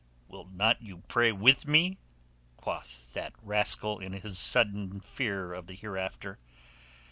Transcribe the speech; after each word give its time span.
"Will 0.27 0.45
not 0.45 0.81
you 0.81 1.03
pray 1.07 1.31
with 1.31 1.67
me?" 1.67 1.99
quoth 2.57 3.13
that 3.13 3.33
rascal 3.39 3.99
in 3.99 4.13
his 4.13 4.39
sudden 4.39 4.99
fear 4.99 5.53
of 5.53 5.67
the 5.67 5.75
hereafter. 5.75 6.39